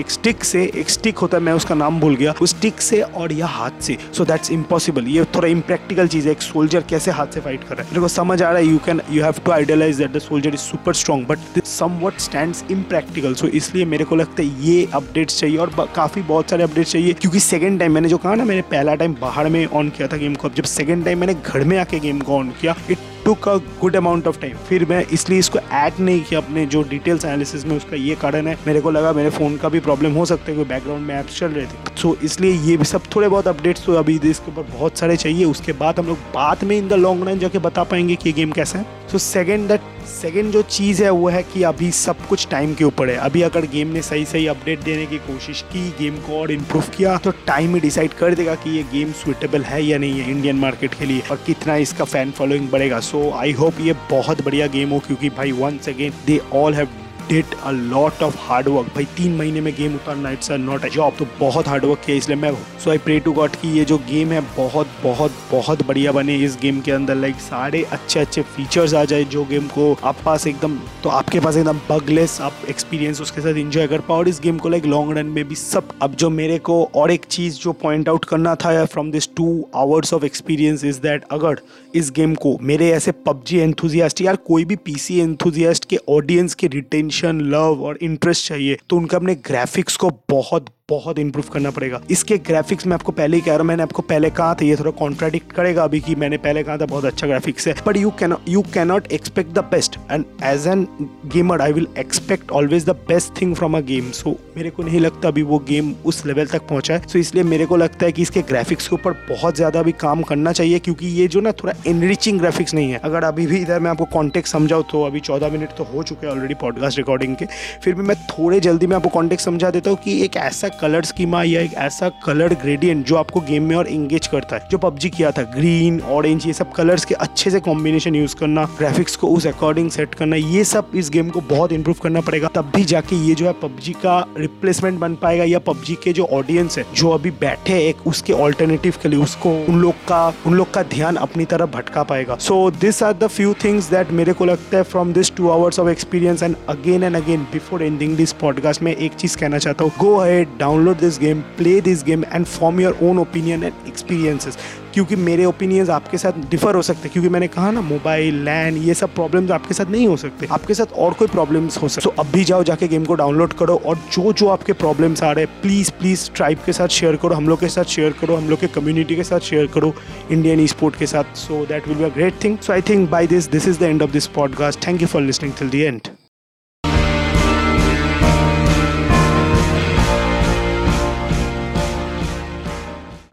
एक 0.00 0.10
स्टिक 0.10 0.44
से, 0.44 0.64
एक 0.76 0.90
स्टिक 0.90 1.18
होता 1.18 1.36
है, 1.36 1.42
मैं 1.42 1.52
उसका 1.54 1.74
नाम 1.74 2.00
भूल 2.00 2.16
गया। 2.16 2.34
उस 2.42 2.50
स्टिक 2.50 2.80
से 2.82 3.00
और 3.02 3.32
या 3.32 3.46
हाथ 3.48 3.80
से। 3.82 3.96
सो 4.12 4.24
दैट्स 4.24 4.50
इम्पॉसिबल 4.52 5.08
ये 5.08 5.24
थोड़ा 5.34 5.48
इम्प्रैक्टिकल 5.48 6.08
चीज़ 6.08 6.26
है, 6.26 6.32
एक 6.32 6.42
सोल्जर 6.42 6.82
कैसे 6.90 7.10
हाथ 7.10 7.26
से 7.26 7.40
फाइट 7.40 7.64
कर 7.64 7.74
रहा 7.74 7.82
है। 7.82 7.88
मेरे 7.88 8.00
को 8.00 8.08
समझ 8.08 8.40
आ 8.42 8.50
रहा 8.50 8.58
है 8.58 8.66
you 8.66 8.78
can 8.86 9.00
you 9.10 9.22
have 9.24 9.34
to 9.44 9.52
idealise 9.52 9.96
that 9.96 10.12
the 10.12 10.18
soldier 10.18 10.54
is 10.54 10.60
super 10.60 10.94
strong 10.94 11.26
but 11.26 11.38
this 11.54 11.78
somewhat 12.02 12.18
stand 12.20 12.54
impractical 12.70 13.34
so 13.34 13.46
इसलिए 13.54 13.84
मेरे 13.84 14.04
को 14.04 14.16
लगता 14.16 14.42
है 14.42 14.48
ये 14.64 14.88
अपडेट्स 14.94 15.38
चाहिए 15.40 15.56
और 15.56 15.74
काफ़ी 15.96 16.22
बहुत 16.22 16.50
सारे 16.50 16.64
अपडेट्स 16.64 16.92
चाहिए। 16.92 17.12
क्योंकि 17.12 17.40
सेकंड 17.40 17.78
टाइम 17.78 17.92
मैंने 17.92 18.08
जो 18.08 18.18
कहा 18.18 18.34
ना, 18.34 18.44
मैंने 18.44 18.62
पहला 18.70 18.94
टाइम 18.94 19.16
बाहर 19.20 19.48
में 19.48 19.64
ऑन 19.66 19.88
किया 19.88 20.08
था 20.08 20.16
गेम 20.16 20.34
को। 20.34 20.48
अब 20.48 20.54
जब 20.54 20.64
सेकेंड 20.64 21.04
टाइम 21.04 21.18
मैंने 21.18 21.34
घर 21.34 21.64
में 21.64 21.78
आके 21.78 21.98
गेम 21.98 22.20
को 22.20 22.36
ऑन 22.36 22.50
किया 22.60 22.76
it 22.90 22.98
took 23.24 23.48
a 23.48 23.54
good 23.80 23.96
amount 23.96 24.26
of 24.28 24.38
time 24.40 24.56
फिर 24.68 24.84
मैं 24.88 25.04
इसलिए 25.12 25.38
इसको 25.38 25.58
ऐड 25.58 26.00
नहीं 26.00 26.22
किया 26.24 26.40
अपने 26.40 26.64
जो 26.66 26.82
डिटेल्स 26.88 27.24
एनालिसिस 27.24 27.64
में 27.66 27.76
उसका 27.76 27.96
ये 27.96 28.14
कारण 28.14 28.46
है। 28.46 28.56
मेरे 28.66 28.80
को 28.80 28.90
लगा 28.90 29.12
मेरे 29.12 29.30
फ़ोन 29.30 29.56
का 29.56 29.68
भी 29.68 29.80
प्रॉब्लम 29.80 30.12
हो 30.12 30.24
सकता 30.26 30.50
है 30.50 30.56
कोई 30.56 30.64
बैकग्राउंड 30.64 31.06
में 31.06 31.14
ऐप्स 31.14 31.38
चल 31.38 31.46
रहे 31.46 31.64
थे। 31.64 31.96
सो 31.96 32.08
so, 32.08 32.22
इसलिए 32.24 32.52
ये 32.52 32.76
भी 32.76 32.84
सब 32.84 33.02
थोड़े 33.14 33.28
बहुत 33.28 33.48
अपडेट्स 33.48 33.84
तो 33.86 33.94
अभी 33.94 34.18
इसके 34.24 34.50
ऊपर 34.50 34.62
बहुत 34.72 34.98
सारे 34.98 35.16
चाहिए। 35.16 35.44
उसके 35.44 35.72
बाद 35.74 35.98
हम 35.98 36.06
लोग 36.06 36.18
बाद 36.34 36.64
में 36.64 36.76
इन 36.78 36.88
द 36.88 36.92
लॉन्ग 36.94 37.28
रन 37.28 37.38
जाके 37.38 37.58
बता 37.60 37.84
पाएँगे 37.84 38.16
कि 38.16 38.28
ये 38.28 38.32
गेम 38.32 38.52
कैसा 38.52 38.78
है। 38.78 39.02
सो 39.12 39.18
सेकेंड 39.18 39.66
दैट 39.68 39.80
सेकेंड 40.06 40.50
जो 40.52 40.62
चीज़ 40.62 41.02
है 41.04 41.10
वो 41.10 41.28
है 41.28 41.42
कि 41.42 41.62
अभी 41.62 41.90
सब 41.92 42.26
कुछ 42.28 42.46
टाइम 42.50 42.74
के 42.74 42.84
ऊपर 42.84 43.10
है। 43.10 43.16
अभी 43.18 43.42
अगर 43.42 43.66
गेम 43.72 43.88
ने 43.88 44.02
सही 44.02 44.24
सही 44.24 44.46
अपडेट 44.46 44.80
देने 44.80 45.06
की 45.06 45.18
कोशिश 45.20 45.62
की 45.72 45.88
गेम 46.00 46.16
को 46.18 46.40
और 46.40 46.52
इम्प्रूव 46.52 46.84
किया 46.96 47.16
तो 47.16 47.30
टाइम 47.46 47.74
ही 47.74 47.80
डिसाइड 47.80 48.12
कर 48.14 48.34
देगा 48.34 48.54
कि 48.54 48.76
ये 48.76 48.82
गेम 48.92 49.12
सुइटेबल 49.22 49.62
है 49.64 49.82
या 49.84 49.98
नहीं 49.98 50.20
है 50.20 50.30
इंडियन 50.30 50.56
मार्केट 50.56 50.94
के 50.94 51.06
लिए 51.06 51.22
और 51.30 51.42
कितना 51.46 51.76
इसका 51.78 52.04
फ़ैन 52.04 52.30
फॉलोइंग 52.30 52.68
बढ़ेगा। 52.70 53.00
सो 53.02 53.13
आई 53.34 53.52
होप 53.52 53.80
ये 53.80 53.92
बहुत 54.10 54.44
बढ़िया 54.44 54.66
गेम 54.66 54.90
हो 54.90 54.98
क्योंकि 54.98 55.28
भाई 55.30 55.52
once 55.52 55.88
again 55.88 56.12
they 56.26 56.40
all 56.52 56.74
have 56.74 56.88
did 57.28 57.54
a 57.62 57.70
lot 57.70 58.22
of 58.22 58.36
hard 58.40 58.68
work 58.68 58.86
भाई, 58.94 59.04
तीन 59.16 59.36
महीने 59.36 59.60
में 59.60 59.72
गेम 59.74 59.94
उतारना 59.94 60.30
it's 60.30 60.50
a 60.52 60.56
not 60.56 60.84
a 60.84 60.88
job 60.90 61.14
तो 61.18 61.26
बहुत 61.40 61.68
हार्ड 61.68 61.84
वर्क 61.84 62.00
किया 62.06 62.16
इसलिए 62.16 62.36
मैं 62.38 62.52
so 62.84 62.90
I 62.90 62.98
pray 62.98 63.18
to 63.20 63.32
God 63.32 63.56
कि 63.56 63.68
ये 63.78 63.84
जो 63.84 63.98
गेम 64.10 64.32
है, 64.32 64.40
बहुत 64.56 64.88
बहुत 65.02 65.32
बहुत 65.50 65.86
बढ़िया 65.86 66.12
बने 66.12 66.36
इस 66.44 66.56
गेम 66.62 66.80
के 66.80 66.92
अंदर। 66.92 67.14
लाइक 67.14 67.36
सारे 67.40 67.82
अच्छे 67.92 68.20
अच्छे 68.20 68.42
फीचर्स 68.42 68.94
आ 68.94 69.04
जाए 69.04 69.24
जो 69.26 69.44
गेम 69.44 69.66
को 69.68 69.92
आप 70.04 70.16
पास 70.24 70.46
एकदम 70.46 70.76
तो 71.02 71.08
आपके 71.10 71.40
पास 71.40 71.56
एकदम 71.56 71.80
बगलेस 71.90 72.40
आप 72.40 72.66
एक्सपीरियंस 72.68 73.20
उसके 73.20 73.40
साथ 73.40 73.56
इंजॉय 73.58 73.86
कर 73.86 74.00
पाओ। 74.00 74.18
और 74.18 74.28
इस 74.28 74.40
गेम 74.42 74.58
को 74.58 74.68
लाइक 74.68 74.86
लॉन्ग 74.86 75.16
रन 75.18 75.26
में 75.26 75.44
भी 75.48 75.54
सब, 75.54 75.88
अब 76.02 76.14
जो 76.14 76.30
मेरे 76.30 76.58
को 76.58 76.82
और 76.94 77.10
एक 77.10 77.24
चीज़ 77.30 77.58
जो 77.60 77.72
पॉइंट 77.82 78.08
आउट 78.08 78.24
करना 78.24 78.54
था 78.54 78.84
from 78.86 79.10
this 79.10 79.28
two 79.36 79.46
hours 79.76 80.14
of 80.14 80.24
experience 80.24 80.84
is 80.84 81.00
that 81.00 81.24
अगर 81.30 81.60
इस 81.94 82.10
गेम 82.10 82.34
को 82.34 82.56
मेरे 82.62 82.90
ऐसे 82.90 83.12
पबजी 83.26 83.58
एंथुजियास्ट 83.58 84.20
यार 84.20 84.36
कोई 84.46 84.64
भी 84.64 84.76
पीसी 84.84 85.18
एंथुजियास्ट 85.20 85.84
के 85.84 85.98
ऑडियंस 86.08 86.54
के 86.54 86.66
रिटेंशन 86.66 87.13
लव 87.22 87.82
और 87.84 87.98
इंटरेस्ट 88.02 88.48
चाहिए 88.48 88.78
तो 88.90 88.96
उनका 88.96 89.16
अपने 89.16 89.34
ग्राफिक्स 89.34 89.96
को 89.96 90.10
बहुत 90.30 90.66
बहुत 90.88 91.18
इंप्रूव 91.18 91.44
करना 91.52 91.70
पड़ेगा। 91.70 92.00
इसके 92.10 92.36
ग्राफिक्स 92.38 92.86
में 92.86 92.92
आपको 92.94 93.12
पहले 93.12 93.36
ही 93.36 93.42
कह 93.42 93.50
रहा 93.50 93.58
हूँ 93.58 93.66
मैंने 93.66 93.82
आपको 93.82 94.02
पहले 94.02 94.30
कहा 94.30 94.54
था 94.54 94.64
ये 94.64 94.74
थोड़ा 94.76 94.90
कॉन्ट्राडिक्ट 94.98 95.52
करेगा 95.52 95.84
अभी 95.84 96.00
कि 96.00 96.14
मैंने 96.14 96.36
पहले 96.38 96.62
कहा 96.62 96.76
था 96.78 96.86
बहुत 96.86 97.04
अच्छा 97.04 97.26
ग्राफिक्स 97.26 97.68
है। 97.68 97.74
But 97.86 97.96
you 97.96 98.10
can 98.18 98.34
you 98.48 98.62
cannot 98.74 99.06
expect 99.12 99.52
the 99.52 99.58
best 99.70 99.96
and 100.10 100.24
as 100.44 100.66
an 100.68 100.86
gamer 101.34 101.60
I 101.62 101.72
will 101.72 101.86
expect 101.98 102.50
always 102.50 102.84
the 102.86 102.96
best 103.08 103.32
thing 103.40 103.54
from 103.56 103.76
a 103.76 103.80
game 103.82 104.10
so 104.10 104.36
मेरे 104.56 104.70
को 104.70 104.82
नहीं 104.82 105.00
लगता 105.00 105.28
अभी 105.28 105.42
वो 105.42 105.58
गेम 105.68 105.92
उस 106.04 106.24
लेवल 106.26 106.46
तक 106.46 106.66
पहुँचा 106.68 106.94
है। 106.94 107.00
सो 107.00 107.08
so, 107.08 107.16
इसलिए 107.16 107.44
मेरे 107.44 107.66
को 107.66 107.76
लगता 107.76 108.06
है 108.06 108.12
कि 108.12 108.22
इसके 108.22 108.42
ग्राफिक्स 108.42 108.88
के 108.88 108.94
ऊपर 108.94 109.12
बहुत 109.30 109.56
ज़्यादा 109.56 109.80
अभी 109.80 109.92
काम 110.00 110.22
करना 110.22 110.52
चाहिए 110.52 110.78
क्योंकि 110.80 111.06
ये 111.20 111.26
जो 111.28 111.40
ना 111.40 111.52
थोड़ा 111.54 111.74
एनरिचिंग 111.86 112.38
ग्राफिक्स 112.40 112.74
नहीं 112.74 112.90
है। 112.90 113.00
अगर 113.04 113.24
अभी 113.24 113.46
भी 113.46 113.60
इधर 113.60 113.80
मैं 113.80 113.90
आपको 113.90 114.04
कॉन्टेक्ट 114.12 114.48
समझाऊँ 114.48 114.84
तो 114.92 115.02
अभी 115.04 115.20
चौदह 115.22 115.50
मिनट 115.50 115.76
तो 115.78 115.84
हो 115.84 116.02
चुके 116.02 116.26
हैं 116.26 116.34
ऑलरेडी 116.34 116.54
पॉडकास्ट 116.60 116.98
रिकॉर्डिंग 116.98 117.36
के। 117.36 117.46
फिर 117.84 117.94
भी 117.94 118.02
मैं 118.02 118.16
थोड़े 118.28 118.60
जल्दी 118.60 118.86
में 118.86 118.96
आपको 118.96 119.08
कॉन्टेक्ट 119.10 119.44
समझा 119.44 119.70
देता 119.70 119.90
हूँ 119.90 119.98
कि 120.04 120.20
एक 120.24 120.36
ऐसा 120.36 120.68
कलर 120.80 121.04
स्कीमा 121.04 121.42
या 121.42 121.60
एक 121.60 121.74
ऐसा 121.78 122.08
कलर 122.24 122.54
ग्रेडियंट 122.62 123.06
जो 123.06 123.16
आपको 123.16 123.40
गेम 123.42 123.62
में 123.62 123.74
और 123.76 123.88
इंगेज 123.88 124.26
करता 124.26 124.56
है, 124.56 124.68
जो 124.70 124.78
पबजी 124.78 125.10
किया 125.10 125.30
था 125.30 125.42
ग्रीन 125.54 126.00
ऑरेंज 126.10 126.46
ये 126.46 126.52
सब 126.52 126.72
कलर्स 126.72 127.04
के 127.04 127.14
अच्छे 127.16 127.50
से 127.50 127.60
कॉम्बिनेशन 127.60 128.14
यूज़ 128.14 128.34
करना 128.36 128.64
ग्राफिक्स 128.78 129.16
को 129.16 129.28
उस 129.28 129.46
अकॉर्डिंग 129.46 129.90
सेट 129.90 130.14
करना, 130.14 130.36
ये 130.36 130.64
सब 130.64 130.90
इस 130.94 131.10
गेम 131.10 131.28
को 131.30 131.40
बहुत 131.50 131.72
इंप्रूव 131.72 131.96
करना 132.02 132.20
पड़ेगा। 132.20 132.48
तब 132.54 132.70
भी 132.76 132.84
जाके 132.84 133.16
ये 133.26 133.34
जो 133.34 133.46
है 133.46 133.52
पबजी 133.62 133.92
का 134.04 134.18
रिप्लेसमेंट 134.38 134.98
बन 135.00 135.14
पाएगा 135.14 135.44
या 135.44 135.58
पबजी 135.66 135.94
के 136.04 136.12
जो 136.12 136.24
ऑडियंस 136.32 136.78
है, 136.78 136.84
जो 136.94 137.10
अभी 137.10 137.30
बैठे 137.40 137.78
एक 137.88 138.06
उसके 138.06 138.32
ऑल्टरनेटिव 138.34 138.94
के 139.02 139.08
लिए 139.08 139.22
उसको 139.22 139.50
उन 139.64 139.80
लोग 139.80 139.94
का, 140.08 140.26
उन 140.46 140.54
लोग 140.54 140.72
का 140.74 140.82
ध्यान 140.84 141.16
अपनी 141.16 141.44
तरफ़ 141.44 141.70
भटका 141.70 142.02
पाएगा। 142.04 142.36
So 142.40 142.70
this 142.80 143.02
are 143.02 143.12
the 143.12 143.26
few 143.26 143.54
things 143.64 143.90
that 143.90 144.10
मेरे 144.12 144.32
को 144.32 144.44
लगता 144.44 144.76
है 144.76 144.82
from 144.84 145.12
this 145.12 145.34
two 145.36 145.48
hours 145.50 145.78
of 145.78 145.88
experience 145.88 146.42
and 146.42 146.56
again 146.68 147.04
and 147.04 147.16
again 147.16 147.42
before 147.52 147.82
ending 147.82 148.16
this 148.16 148.32
podcast 148.40 148.82
में 148.82 148.94
एक 148.94 149.12
चीज़ 149.14 149.36
कहना 149.38 149.58
चाहता 149.58 149.84
हूँ। 149.84 149.92
Go 149.98 150.14
ahead 150.16 150.48
download 150.64 150.98
this 150.98 151.18
game 151.20 151.40
play 151.58 151.80
this 151.80 152.04
game 152.04 152.24
and 152.24 152.46
form 152.46 152.80
your 152.80 152.98
own 153.02 153.18
opinion 153.18 153.64
and 153.64 153.72
experiences 153.88 154.58
क्योंकि 154.94 155.16
मेरे 155.16 155.44
ओपिनियंस 155.44 155.88
आपके 155.90 156.18
साथ 156.18 156.32
डिफर 156.50 156.74
हो 156.74 156.82
सकते 156.82 157.02
हैं। 157.02 157.12
क्योंकि 157.12 157.28
मैंने 157.28 157.46
कहा 157.48 157.70
ना 157.70 157.80
मोबाइल 157.80 158.34
लैंड 158.44 158.76
ये 158.82 158.94
सब 158.94 159.14
प्रॉब्लम्स 159.14 159.50
आपके 159.50 159.74
साथ 159.74 159.90
नहीं 159.90 160.06
हो 160.08 160.16
सकते। 160.16 160.46
आपके 160.52 160.74
साथ 160.74 160.92
और 161.04 161.12
कोई 161.12 161.28
प्रॉब्लम्स 161.28 161.76
हो 161.82 161.88
सकते। 161.88 162.04
तो 162.04 162.10
so, 162.10 162.18
अब 162.18 162.32
भी 162.32 162.44
जाओ 162.44 162.62
जाके 162.64 162.88
गेम 162.88 163.04
को 163.04 163.14
डाउनलोड 163.14 163.52
करो 163.52 163.76
और 163.86 163.98
जो 164.12 164.32
जो 164.32 164.48
आपके 164.48 164.72
प्रॉब्लम्स 164.72 165.22
आ 165.22 165.32
रहे 165.32 165.44
हैं 165.44 165.60
प्लीज़ 165.62 165.90
प्लीज़ 166.00 166.30
ट्राइब 166.36 166.58
के 166.66 166.72
साथ 166.72 166.88
शेयर 166.98 167.16
करो 167.16 167.34
हम 167.34 167.48
लोग 167.48 167.60
के 167.60 167.68
साथ 167.68 167.94
शेयर 167.96 168.14
करो 168.20 168.36
हम 168.36 168.48
लोग 168.48 168.60
के 168.60 168.66
कम्युनिटी 168.74 169.16
के 169.16 169.24
साथ 169.24 169.50
शेयर 169.50 169.66
करो 169.74 169.94
इंडियन 170.30 170.60
ई 170.60 170.66
स्पोर्ट 170.66 170.98
के 170.98 171.06
साथ। 171.06 171.36
So 171.38 171.64
that 171.66 171.88
will 171.88 171.98
be 171.98 172.04
a 172.04 172.14
great 172.14 172.42
thing 172.44 172.58
so 172.58 172.72
I 172.72 172.82
think 172.90 173.08
by 173.10 173.26
this 173.26 173.50
this 173.50 173.68
is 173.68 173.78
the 173.80 173.82
end 173.82 174.02
of 174.02 174.12
this 174.12 174.26
podcast 174.36 174.86
thank 174.86 175.02
you 175.02 175.08
for 175.08 175.22
listening 175.22 175.52
till 175.58 175.70
the 175.70 175.74
end 175.74 176.23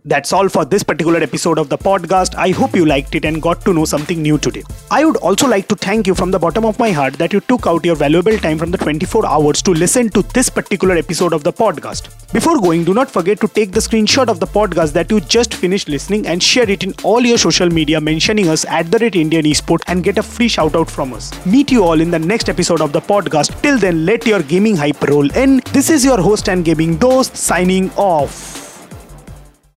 That's 0.03 0.33
all 0.33 0.49
for 0.49 0.65
this 0.65 0.81
particular 0.81 1.19
episode 1.19 1.59
of 1.59 1.69
the 1.69 1.77
podcast. 1.77 2.33
I 2.33 2.49
hope 2.49 2.75
you 2.75 2.87
liked 2.87 3.13
it 3.13 3.23
and 3.23 3.39
got 3.39 3.63
to 3.65 3.73
know 3.73 3.85
something 3.85 4.19
new 4.19 4.39
today. 4.39 4.63
I 4.89 5.05
would 5.05 5.17
also 5.17 5.47
like 5.47 5.67
to 5.67 5.75
thank 5.75 6.07
you 6.07 6.15
from 6.15 6.31
the 6.31 6.39
bottom 6.39 6.65
of 6.65 6.79
my 6.79 6.91
heart 6.91 7.13
that 7.19 7.31
you 7.31 7.39
took 7.41 7.67
out 7.67 7.85
your 7.85 7.95
valuable 7.95 8.35
time 8.39 8.57
from 8.57 8.71
the 8.71 8.79
24 8.79 9.27
hours 9.27 9.61
to 9.61 9.71
listen 9.71 10.09
to 10.09 10.23
this 10.23 10.49
particular 10.49 10.95
episode 10.95 11.33
of 11.33 11.43
the 11.43 11.53
podcast. 11.53 12.09
Before 12.33 12.59
going, 12.59 12.83
do 12.83 12.95
not 12.95 13.11
forget 13.11 13.39
to 13.41 13.47
take 13.47 13.73
the 13.73 13.79
screenshot 13.79 14.27
of 14.27 14.39
the 14.39 14.47
podcast 14.47 14.93
that 14.93 15.11
you 15.11 15.19
just 15.19 15.53
finished 15.53 15.87
listening 15.87 16.25
and 16.25 16.41
share 16.41 16.67
it 16.67 16.83
in 16.83 16.95
all 17.03 17.21
your 17.21 17.37
social 17.37 17.69
media 17.69 18.01
mentioning 18.01 18.49
us 18.49 18.65
at 18.65 18.89
the 18.89 18.97
rate 18.97 19.15
Indian 19.15 19.45
Esport 19.45 19.81
and 19.85 20.03
get 20.03 20.17
a 20.17 20.23
free 20.23 20.47
shout 20.47 20.75
out 20.75 20.89
from 20.89 21.13
us. 21.13 21.29
Meet 21.45 21.71
you 21.71 21.83
all 21.83 22.01
in 22.01 22.09
the 22.09 22.17
next 22.17 22.49
episode 22.49 22.81
of 22.81 22.91
the 22.91 23.01
podcast. 23.01 23.61
Till 23.61 23.77
then, 23.77 24.03
let 24.07 24.25
your 24.25 24.41
gaming 24.41 24.75
hype 24.75 25.01
roll 25.03 25.29
in. 25.35 25.61
This 25.73 25.91
is 25.91 26.03
your 26.03 26.19
host 26.19 26.49
and 26.49 26.65
gaming 26.65 26.97
dose 26.97 27.29
signing 27.37 27.91
off. 27.91 28.70